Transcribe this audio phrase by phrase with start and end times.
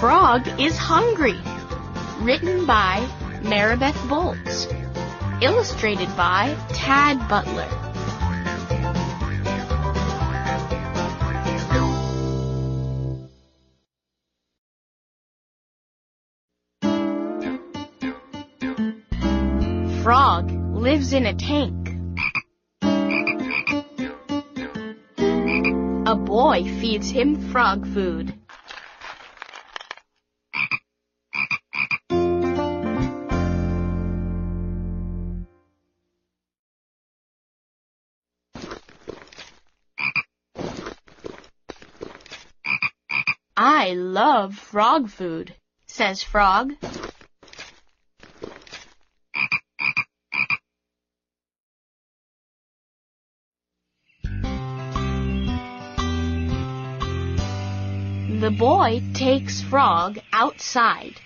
[0.00, 1.36] Frog is Hungry.
[2.20, 3.04] Written by
[3.42, 4.72] Maribeth Boelts.
[5.42, 7.66] Illustrated by Tad Butler.
[20.04, 21.88] Frog lives in a tank.
[26.06, 28.32] A boy feeds him frog food.
[43.60, 45.52] I love frog food,
[45.84, 46.74] says Frog.
[58.30, 61.20] The boy takes Frog outside.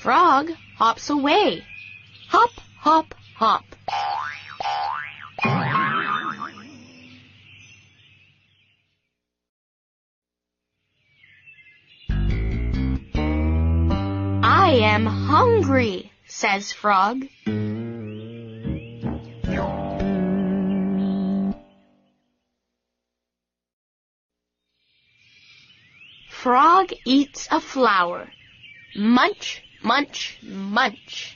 [0.00, 1.64] Frog hops away.
[2.28, 3.64] Hop, hop, hop.
[14.44, 17.26] I am hungry, says Frog.
[26.30, 28.30] Frog eats a flower.
[28.94, 31.34] Munch, munch, munch.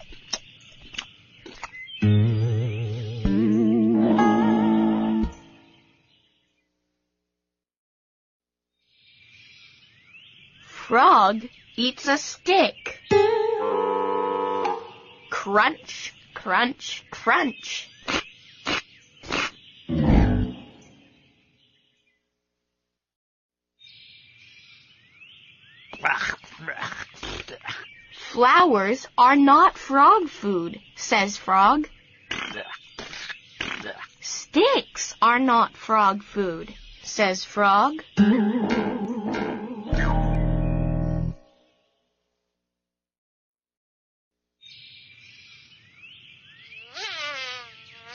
[10.67, 13.01] Frog eats a stick.
[15.31, 17.89] Crunch, crunch, crunch.
[28.33, 31.87] Flowers are not frog food, says Frog.
[34.23, 36.73] Sticks are not frog food,
[37.03, 38.03] says Frog.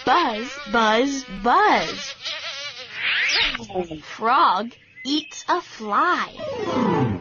[0.03, 2.15] Buzz, buzz, buzz.
[4.01, 4.71] Frog
[5.05, 7.16] eats a fly.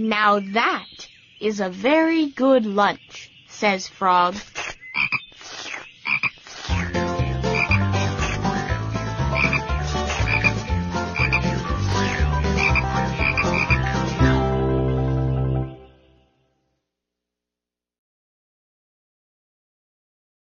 [0.00, 1.08] Now that
[1.40, 4.34] is a very good lunch, says Frog.